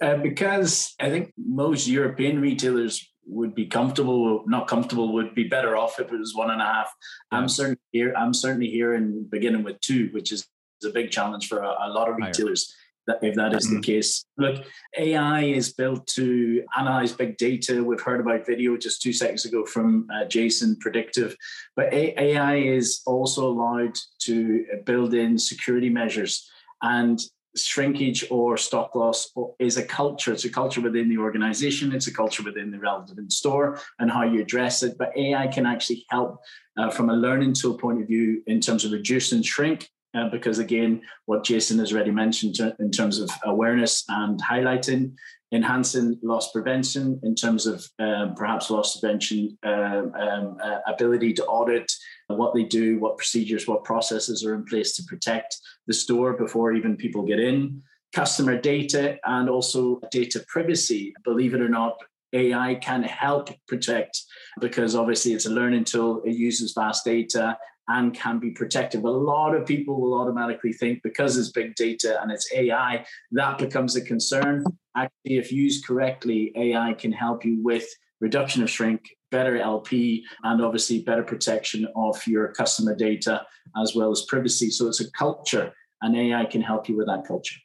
[0.00, 2.94] Uh, because I think most European retailers
[3.26, 6.64] would be comfortable, not comfortable, would be better off if it was one and a
[6.64, 6.92] half.
[7.30, 8.14] I'm certainly here.
[8.16, 10.48] I'm certainly here and beginning with two, which is
[10.84, 12.74] a big challenge for a, a lot of retailers.
[13.06, 13.76] That if that is mm-hmm.
[13.76, 14.64] the case, look,
[14.96, 17.82] AI is built to analyze big data.
[17.82, 21.36] We've heard about video just two seconds ago from uh, Jason Predictive,
[21.74, 26.48] but AI is also allowed to build in security measures
[26.82, 27.20] and
[27.56, 30.32] shrinkage or stock loss is a culture.
[30.32, 31.92] It's a culture within the organization.
[31.92, 34.96] It's a culture within the relevant store and how you address it.
[34.98, 36.38] But AI can actually help
[36.78, 39.90] uh, from a learning tool point of view in terms of reduce and shrink.
[40.14, 45.14] Uh, because again, what Jason has already mentioned in terms of awareness and highlighting,
[45.52, 51.44] enhancing loss prevention in terms of um, perhaps loss prevention um, um, uh, ability to
[51.46, 51.90] audit
[52.28, 56.72] what they do, what procedures, what processes are in place to protect the store before
[56.72, 57.82] even people get in,
[58.14, 61.12] customer data, and also data privacy.
[61.24, 61.96] Believe it or not,
[62.32, 64.18] AI can help protect
[64.60, 67.56] because obviously it's a learning tool, it uses vast data
[67.88, 69.02] and can be protected.
[69.02, 73.58] A lot of people will automatically think because it's big data and it's AI, that
[73.58, 74.64] becomes a concern.
[74.96, 77.86] Actually, if used correctly, AI can help you with
[78.20, 83.44] reduction of shrink, better LP, and obviously better protection of your customer data
[83.76, 84.70] as well as privacy.
[84.70, 87.56] So it's a culture, and AI can help you with that culture.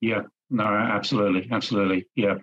[0.00, 2.06] Yeah, no, absolutely, absolutely.
[2.16, 2.34] Yeah,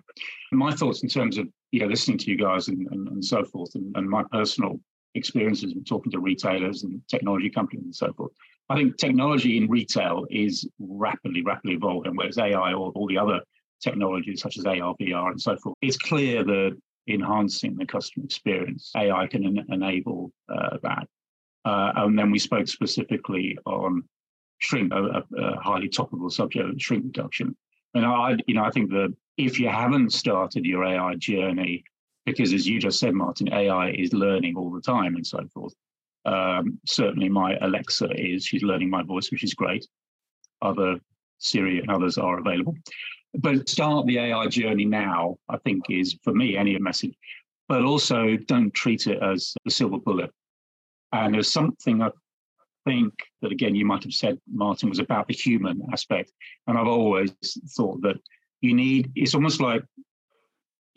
[0.52, 3.74] my thoughts in terms of yeah, listening to you guys and, and, and so forth,
[3.74, 4.80] and, and my personal
[5.14, 8.32] experiences with talking to retailers and technology companies and so forth.
[8.68, 13.40] I think technology in retail is rapidly, rapidly evolving, whereas AI or all the other
[13.82, 16.76] technologies such as AR, VR, and so forth, it's clear that
[17.08, 18.92] enhancing the customer experience.
[18.96, 21.08] AI can en- enable uh, that.
[21.64, 24.02] Uh, and then we spoke specifically on
[24.58, 27.56] shrink, a, a, highly topical subject, shrink reduction.
[27.94, 31.82] And I, you know, I think that if you haven't started your AI journey,
[32.26, 35.74] because as you just said, Martin, AI is learning all the time and so forth.
[36.24, 39.86] Um, certainly, my Alexa is; she's learning my voice, which is great.
[40.62, 41.00] Other
[41.38, 42.76] Siri and others are available.
[43.34, 47.14] But start the AI journey now, I think, is for me any message.
[47.68, 50.30] But also don't treat it as a silver bullet.
[51.12, 52.10] And there's something I
[52.84, 56.32] think that again, you might have said Martin was about the human aspect,
[56.66, 57.32] and I've always
[57.76, 58.16] thought that
[58.60, 59.10] you need.
[59.14, 59.82] It's almost like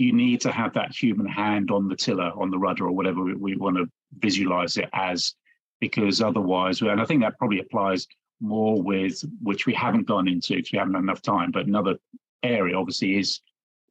[0.03, 3.23] you need to have that human hand on the tiller, on the rudder, or whatever
[3.23, 3.85] we, we want to
[4.19, 5.33] visualize it as,
[5.79, 8.07] because otherwise, and I think that probably applies
[8.41, 11.51] more with which we haven't gone into because we haven't had enough time.
[11.51, 11.95] But another
[12.43, 13.39] area, obviously, is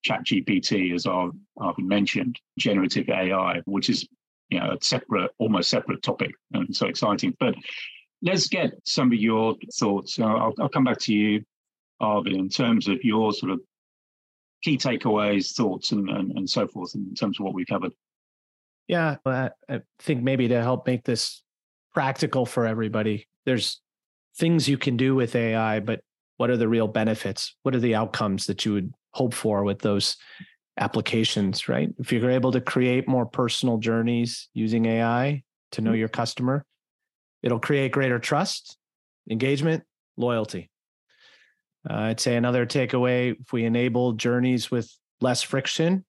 [0.06, 1.32] ChatGPT, as I've,
[1.78, 4.06] mentioned, generative AI, which is
[4.50, 7.34] you know a separate, almost separate topic, and so exciting.
[7.40, 7.54] But
[8.20, 10.18] let's get some of your thoughts.
[10.18, 11.44] I'll, I'll come back to you,
[12.00, 13.60] Arvin, in terms of your sort of
[14.62, 17.92] key takeaways, thoughts, and, and, and so forth in terms of what we covered.
[18.88, 19.50] Yeah, I
[20.00, 21.42] think maybe to help make this
[21.94, 23.80] practical for everybody, there's
[24.36, 26.00] things you can do with AI, but
[26.36, 27.54] what are the real benefits?
[27.62, 30.16] What are the outcomes that you would hope for with those
[30.78, 31.90] applications, right?
[31.98, 35.98] If you're able to create more personal journeys using AI to know mm-hmm.
[35.98, 36.64] your customer,
[37.42, 38.78] it'll create greater trust,
[39.30, 39.84] engagement,
[40.16, 40.70] loyalty.
[41.88, 46.04] Uh, I'd say another takeaway if we enable journeys with less friction,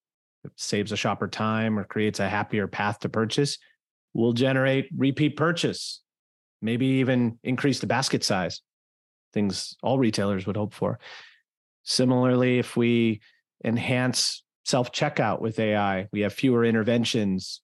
[0.56, 3.58] saves a shopper time or creates a happier path to purchase,
[4.14, 6.02] will generate repeat purchase,
[6.62, 8.62] maybe even increase the basket size,
[9.34, 11.00] things all retailers would hope for.
[11.84, 13.22] Similarly, if we
[13.64, 17.62] enhance self checkout with AI, we have fewer interventions,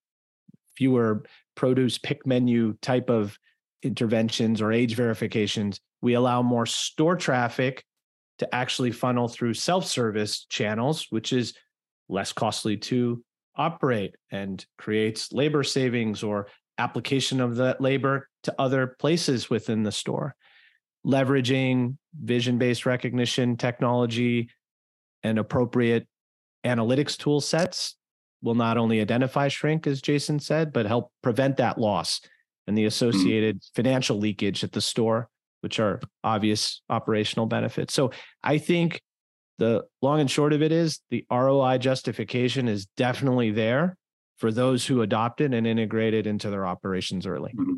[0.76, 1.24] fewer
[1.56, 3.38] produce pick menu type of
[3.84, 5.80] interventions or age verifications.
[6.02, 7.84] We allow more store traffic
[8.39, 11.54] to actually funnel through self service channels, which is
[12.08, 13.23] less costly to
[13.56, 16.47] operate and creates labor savings or
[16.78, 20.36] application of that labor to other places within the store.
[21.06, 24.49] Leveraging vision based recognition technology
[25.23, 26.08] and appropriate
[26.65, 27.95] analytics tool sets
[28.41, 32.21] will not only identify shrink, as Jason said, but help prevent that loss
[32.67, 32.88] and the mm.
[32.88, 35.30] associated financial leakage at the store
[35.62, 37.93] which are obvious operational benefits.
[37.93, 38.12] So
[38.43, 39.02] I think
[39.58, 43.98] the long and short of it is the ROI justification is definitely there
[44.38, 47.54] for those who adopt it and integrate it into their operations early.
[47.58, 47.74] Mm-hmm.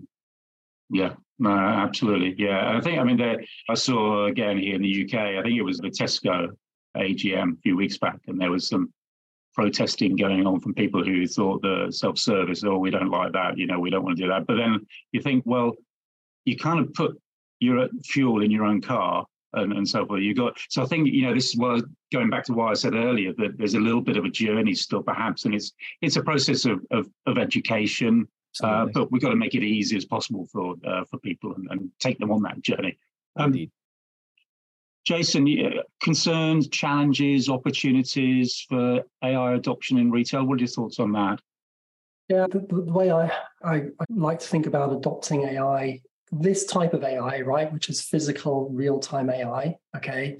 [0.93, 1.13] Yeah,
[1.47, 2.35] absolutely.
[2.37, 3.19] Yeah, I think I mean
[3.69, 5.39] I saw again here in the UK.
[5.39, 6.49] I think it was the Tesco
[6.97, 8.93] AGM a few weeks back, and there was some
[9.53, 13.67] protesting going on from people who thought the self-service, oh, we don't like that, you
[13.67, 14.47] know, we don't want to do that.
[14.47, 15.73] But then you think, well,
[16.45, 17.19] you kind of put
[17.61, 20.21] your fuel in your own car and, and so forth.
[20.21, 22.73] You got so I think you know this is what going back to what I
[22.73, 25.71] said earlier that there's a little bit of a journey still perhaps, and it's
[26.01, 28.27] it's a process of of, of education.
[28.61, 31.67] Uh, but we've got to make it easy as possible for uh, for people and,
[31.71, 32.97] and, take them on that journey.
[33.37, 33.55] Um,
[35.05, 35.47] Jason,
[36.03, 40.43] concerns, challenges, opportunities for AI adoption in retail.
[40.43, 41.39] What are your thoughts on that?
[42.27, 43.31] Yeah, the, the way I,
[43.63, 48.01] I, I like to think about adopting AI this type of AI, right, which is
[48.01, 50.37] physical real time AI, okay,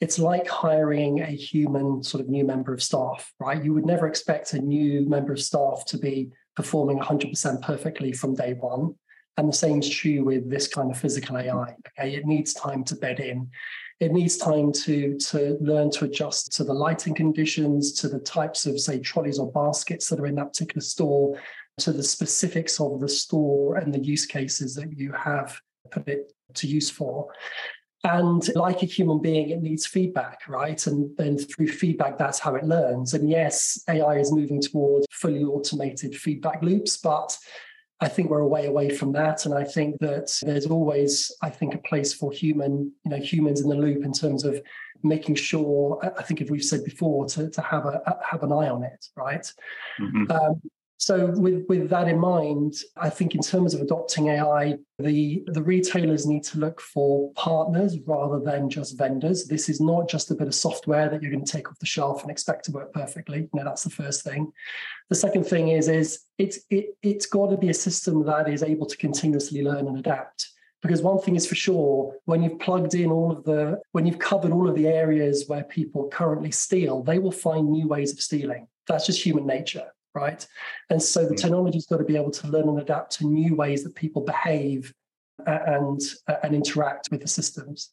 [0.00, 3.62] it's like hiring a human sort of new member of staff, right?
[3.62, 8.34] You would never expect a new member of staff to be performing 100% perfectly from
[8.34, 8.94] day one.
[9.36, 11.76] And the same is true with this kind of physical AI.
[11.98, 13.48] Okay, it needs time to bed in.
[14.00, 18.66] It needs time to, to learn to adjust to the lighting conditions, to the types
[18.66, 21.40] of, say, trolleys or baskets that are in that particular store,
[21.78, 25.58] to the specifics of the store and the use cases that you have
[25.90, 27.28] put it to use for.
[28.04, 30.84] And like a human being, it needs feedback, right?
[30.86, 33.14] And then through feedback, that's how it learns.
[33.14, 37.36] And yes, AI is moving towards fully automated feedback loops, but
[38.00, 39.46] I think we're a way away from that.
[39.46, 43.60] And I think that there's always, I think, a place for human, you know, humans
[43.60, 44.60] in the loop in terms of
[45.04, 46.00] making sure.
[46.18, 49.06] I think, if we've said before, to, to have a have an eye on it,
[49.14, 49.46] right?
[50.00, 50.32] Mm-hmm.
[50.32, 50.60] Um,
[51.02, 55.60] so with, with that in mind, I think in terms of adopting AI, the, the
[55.60, 59.46] retailers need to look for partners rather than just vendors.
[59.46, 61.86] This is not just a bit of software that you're going to take off the
[61.86, 63.40] shelf and expect to work perfectly.
[63.40, 64.52] You know, that's the first thing.
[65.08, 68.62] The second thing is, is it's it, it's got to be a system that is
[68.62, 70.50] able to continuously learn and adapt
[70.82, 74.20] because one thing is for sure when you've plugged in all of the when you've
[74.20, 78.20] covered all of the areas where people currently steal they will find new ways of
[78.20, 80.46] stealing that's just human nature right?
[80.90, 81.40] And so the mm.
[81.40, 84.92] technology's got to be able to learn and adapt to new ways that people behave
[85.46, 86.00] and
[86.42, 87.90] and interact with the systems.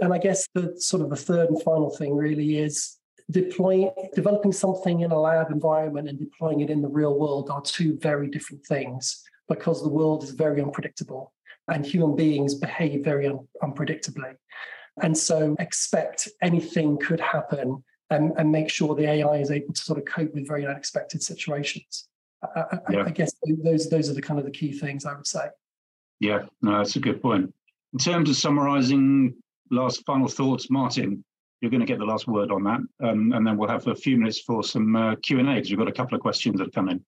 [0.00, 2.98] And I guess the sort of the third and final thing really is
[3.30, 7.62] deploying developing something in a lab environment and deploying it in the real world are
[7.62, 11.32] two very different things because the world is very unpredictable
[11.68, 14.34] and human beings behave very un- unpredictably.
[15.02, 19.80] And so expect anything could happen and, and make sure the AI is able to
[19.80, 22.08] sort of cope with very unexpected situations.
[22.42, 23.04] I, yeah.
[23.06, 23.34] I, guess
[23.64, 25.46] those those are the kind of the key things I would say.
[26.18, 27.52] Yeah, no, that's a good point.
[27.92, 29.34] In terms of summarizing
[29.70, 31.24] last final thoughts, Martin,
[31.60, 33.94] you're going to get the last word on that, um, and then we'll have a
[33.94, 36.58] few minutes for some uh, Q and A because we've got a couple of questions
[36.58, 37.04] that have come in.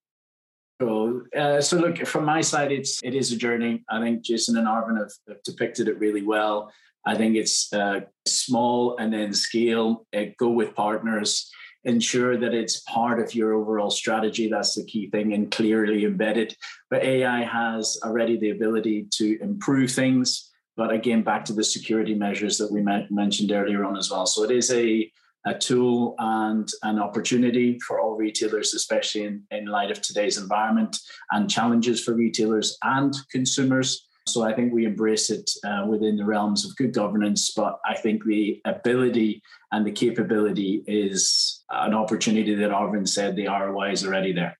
[0.80, 1.22] Cool.
[1.36, 3.84] Uh, so look, from my side, it's it is a journey.
[3.88, 6.72] I think Jason and Arvin have, have depicted it really well.
[7.06, 10.06] I think it's uh, small and then scale.
[10.16, 11.50] Uh, go with partners.
[11.86, 14.48] Ensure that it's part of your overall strategy.
[14.48, 16.56] That's the key thing, and clearly embedded.
[16.88, 22.14] But AI has already the ability to improve things but again, back to the security
[22.14, 24.26] measures that we mentioned earlier on as well.
[24.26, 25.10] So it is a,
[25.46, 30.98] a tool and an opportunity for all retailers, especially in, in light of today's environment
[31.30, 34.06] and challenges for retailers and consumers.
[34.26, 37.94] So I think we embrace it uh, within the realms of good governance, but I
[37.94, 44.06] think the ability and the capability is an opportunity that Arvin said the ROI is
[44.06, 44.58] already there.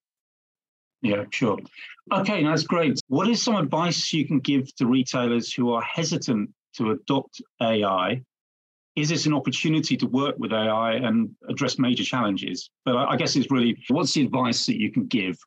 [1.01, 1.59] Yeah, sure.
[2.13, 3.01] Okay, that's great.
[3.09, 8.23] What is some advice you can give to retailers who are hesitant to adopt AI?
[8.97, 12.71] Is this an opportunity to work with AI and address major challenges?
[12.85, 15.39] But I guess it's really what's the advice that you can give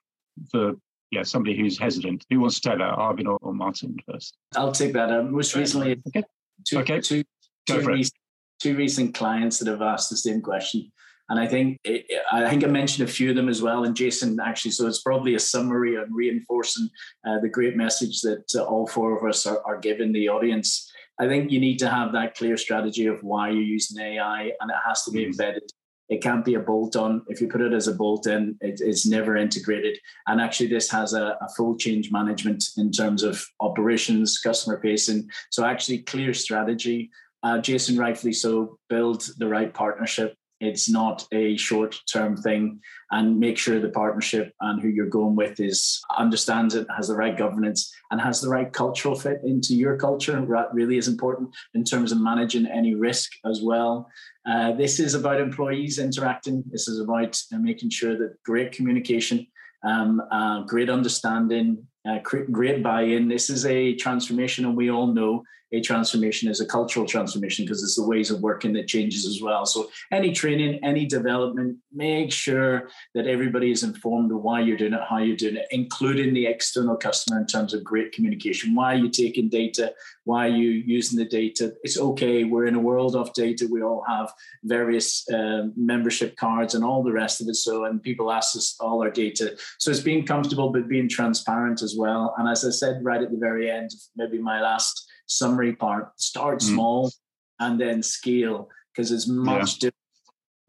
[0.51, 0.73] for
[1.11, 2.25] yeah somebody who's hesitant?
[2.29, 4.37] Who wants to take that, Arvin or, or Martin first?
[4.55, 5.11] I'll take that.
[5.11, 6.23] Uh, most recently, okay.
[6.65, 6.99] Two, okay.
[6.99, 7.23] Two,
[7.67, 8.13] two, recent,
[8.61, 10.91] two recent clients that have asked the same question.
[11.29, 13.83] And I think it, I think I mentioned a few of them as well.
[13.83, 16.89] And Jason actually, so it's probably a summary on reinforcing
[17.27, 20.89] uh, the great message that uh, all four of us are, are giving the audience.
[21.19, 24.69] I think you need to have that clear strategy of why you're using AI, and
[24.69, 25.31] it has to be mm-hmm.
[25.31, 25.69] embedded.
[26.09, 27.23] It can't be a bolt on.
[27.27, 29.97] If you put it as a bolt in, it, it's never integrated.
[30.27, 35.29] And actually, this has a, a full change management in terms of operations, customer facing.
[35.49, 37.09] So, actually, clear strategy.
[37.43, 42.79] Uh, Jason rightfully so build the right partnership it's not a short term thing.
[43.11, 47.15] And make sure the partnership and who you're going with is understands it has the
[47.15, 50.33] right governance and has the right cultural fit into your culture.
[50.33, 54.09] That really is important in terms of managing any risk as well.
[54.45, 56.63] Uh, this is about employees interacting.
[56.69, 59.47] This is about uh, making sure that great communication
[59.83, 63.27] um, uh, great understanding uh, great buy-in.
[63.27, 67.83] This is a transformation and we all know a transformation is a cultural transformation because
[67.83, 69.65] it's the ways of working that changes as well.
[69.65, 74.93] So any training, any development, make sure that everybody is informed of why you're doing
[74.93, 78.75] it, how you're doing it, including the external customer in terms of great communication.
[78.75, 79.93] Why are you taking data?
[80.23, 81.73] Why are you using the data?
[81.83, 82.43] It's okay.
[82.43, 83.67] We're in a world of data.
[83.69, 84.31] We all have
[84.63, 87.55] various uh, membership cards and all the rest of it.
[87.55, 89.57] So, and people ask us all our data.
[89.79, 92.33] So it's being comfortable, but being transparent as well.
[92.37, 96.19] And as I said right at the very end, maybe my last summary part.
[96.19, 96.63] Start mm.
[96.63, 97.11] small
[97.59, 99.91] and then scale because it's much yeah.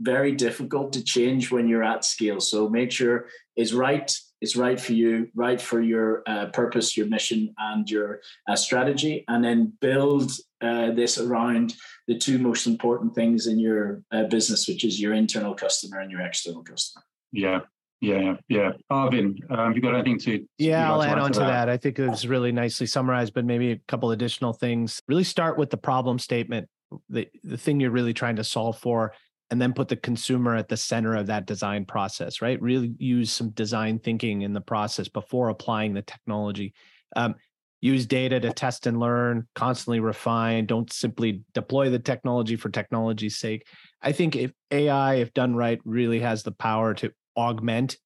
[0.00, 2.40] very difficult to change when you're at scale.
[2.40, 4.14] So make sure it's right.
[4.40, 9.24] It's right for you, right for your uh, purpose, your mission, and your uh, strategy,
[9.26, 10.30] and then build
[10.61, 11.74] uh, this around
[12.06, 16.12] the two most important things in your uh, business, which is your internal customer and
[16.12, 17.04] your external customer.
[17.32, 17.61] Yeah,
[18.01, 18.72] yeah, yeah.
[18.90, 20.46] Arvin, um, you got anything to?
[20.57, 21.46] Yeah, I'll add on to that?
[21.46, 21.68] that.
[21.68, 25.03] I think it was really nicely summarized, but maybe a couple additional things.
[25.09, 26.68] Really start with the problem statement,
[27.09, 29.14] the the thing you're really trying to solve for,
[29.51, 32.40] and then put the consumer at the center of that design process.
[32.40, 32.61] Right?
[32.62, 36.74] Really use some design thinking in the process before applying the technology.
[37.16, 37.34] Um,
[37.80, 40.66] use data to test and learn, constantly refine.
[40.66, 43.66] Don't simply deploy the technology for technology's sake.
[44.03, 47.97] I think if AI, if done right, really has the power to augment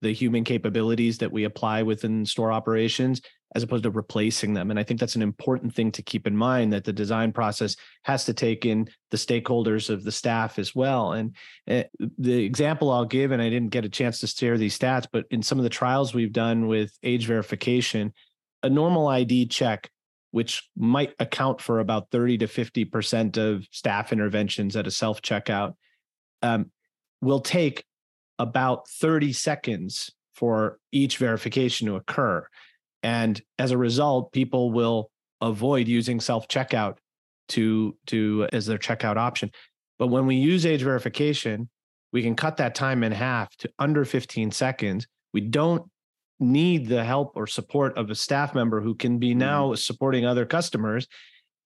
[0.00, 3.20] the human capabilities that we apply within store operations
[3.54, 4.70] as opposed to replacing them.
[4.70, 7.74] And i think that's an important thing to keep in mind that the design process
[8.04, 11.12] has to take in the stakeholders of the staff as well.
[11.12, 11.34] And
[11.68, 11.84] uh,
[12.18, 15.24] the example i'll give and i didn't get a chance to share these stats but
[15.30, 18.12] in some of the trials we've done with age verification
[18.62, 19.90] a normal id check
[20.30, 25.74] which might account for about 30 to 50% of staff interventions at a self checkout
[26.42, 26.70] um,
[27.20, 27.84] will take
[28.38, 32.46] about 30 seconds for each verification to occur.
[33.02, 35.10] And as a result, people will
[35.40, 36.98] avoid using self checkout
[37.48, 39.50] to to as their checkout option.
[39.98, 41.68] But when we use age verification,
[42.12, 45.06] we can cut that time in half to under 15 seconds.
[45.32, 45.90] We don't
[46.40, 49.38] need the help or support of a staff member who can be mm-hmm.
[49.38, 51.06] now supporting other customers.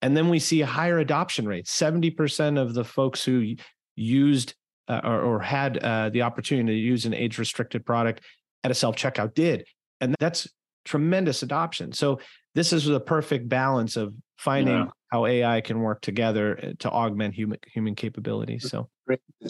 [0.00, 1.66] And then we see a higher adoption rate.
[1.66, 3.54] 70% of the folks who
[3.94, 4.54] used
[4.88, 8.20] uh, or, or, had uh, the opportunity to use an age restricted product
[8.64, 9.64] at a self checkout did.
[10.00, 10.48] And that's
[10.84, 11.92] tremendous adoption.
[11.92, 12.18] So
[12.54, 14.86] this is the perfect balance of finding yeah.
[15.10, 18.68] how AI can work together uh, to augment human human capabilities.
[18.68, 18.88] So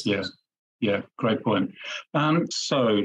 [0.05, 0.22] yeah,
[0.80, 1.72] yeah, great point.
[2.14, 3.03] Um, so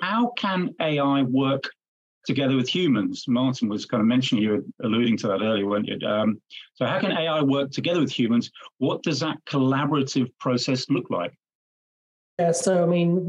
[0.00, 1.68] how can AI work
[2.26, 3.24] together with humans?
[3.28, 5.98] Martin was kind of mentioning, you were alluding to that earlier, weren't you?
[6.06, 6.40] Um,
[6.74, 8.50] so, how can AI work together with humans?
[8.78, 11.32] What does that collaborative process look like?
[12.38, 13.28] Yeah, so I mean,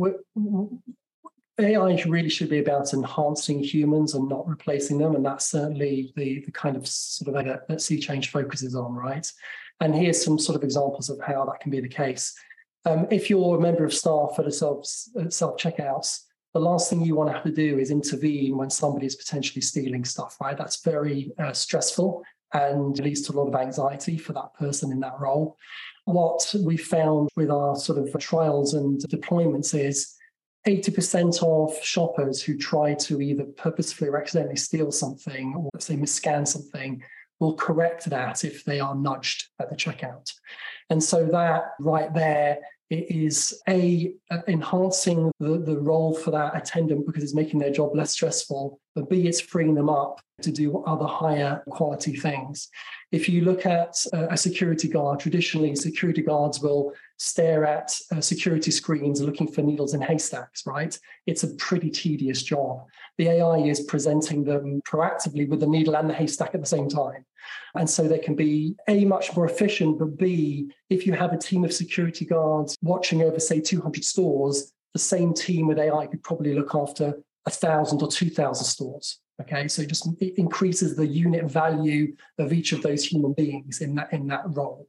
[1.60, 6.43] AI really should be about enhancing humans and not replacing them, and that's certainly the
[6.45, 9.32] the kind of sort of that, that SeeChange focuses on, right?
[9.80, 12.34] And here's some sort of examples of how that can be the case.
[12.86, 14.86] Um, if you're a member of staff at a self
[15.30, 16.22] self checkouts,
[16.53, 19.62] the last thing you want to have to do is intervene when somebody is potentially
[19.62, 20.58] stealing stuff, right?
[20.58, 24.99] That's very uh, stressful and leads to a lot of anxiety for that person in
[25.01, 25.58] that role.
[26.08, 30.16] What we found with our sort of trials and deployments is
[30.66, 36.47] 80% of shoppers who try to either purposefully or accidentally steal something or say misscan
[36.47, 37.03] something
[37.41, 40.32] will correct that if they are nudged at the checkout.
[40.89, 44.14] And so that right there it is a
[44.47, 49.12] enhancing the, the role for that attendant because it's making their job less stressful but
[49.12, 52.70] b it's freeing them up to do other higher quality things.
[53.12, 58.72] If you look at a security guard traditionally security guards will stare at uh, security
[58.72, 60.98] screens looking for needles in haystacks right?
[61.28, 62.86] It's a pretty tedious job.
[63.20, 66.89] The ai is presenting them proactively with the needle and the haystack at the same
[66.89, 67.24] time.
[67.76, 71.38] And so they can be A, much more efficient, but B, if you have a
[71.38, 76.24] team of security guards watching over, say, 200 stores, the same team with AI could
[76.24, 77.14] probably look after
[77.48, 79.20] 1,000 or 2,000 stores.
[79.41, 83.82] Okay, so it just it increases the unit value of each of those human beings
[83.82, 84.88] in that in that role.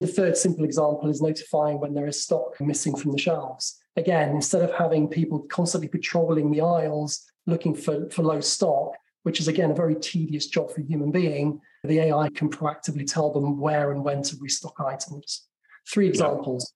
[0.00, 3.78] The third simple example is notifying when there is stock missing from the shelves.
[3.96, 9.40] Again, instead of having people constantly patrolling the aisles looking for, for low stock, which
[9.40, 13.32] is again a very tedious job for a human being, the AI can proactively tell
[13.32, 15.46] them where and when to restock items.
[15.90, 16.72] Three examples.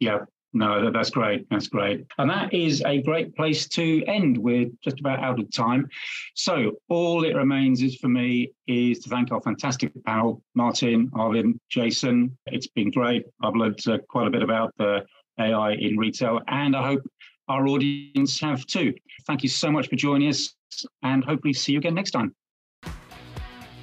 [0.00, 0.10] Yeah.
[0.10, 0.24] yeah.
[0.54, 1.48] No, that's great.
[1.50, 2.04] That's great.
[2.18, 4.36] And that is a great place to end.
[4.36, 5.88] We're just about out of time.
[6.34, 11.58] So all it remains is for me is to thank our fantastic panel, Martin, Arvin,
[11.70, 12.36] Jason.
[12.46, 13.24] It's been great.
[13.42, 15.04] I've learned uh, quite a bit about the
[15.40, 17.02] AI in retail, and I hope
[17.48, 18.92] our audience have too.
[19.26, 20.54] Thank you so much for joining us,
[21.02, 22.34] and hopefully see you again next time.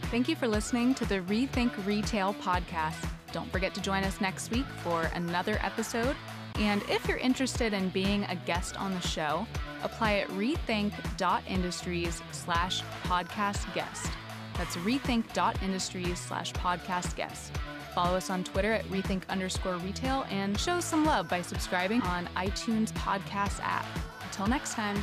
[0.04, 3.08] Thank you for listening to the Rethink Retail podcast.
[3.32, 6.16] Don't forget to join us next week for another episode.
[6.60, 9.47] And if you're interested in being a guest on the show,
[9.82, 14.12] apply at rethink.industries slash podcast guest.
[14.55, 17.53] That's rethink.industries slash podcast guest.
[17.95, 22.28] Follow us on Twitter at rethink underscore retail and show some love by subscribing on
[22.36, 23.86] iTunes podcast app.
[24.26, 25.01] Until next time.